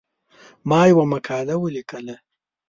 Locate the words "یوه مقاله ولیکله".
0.89-2.15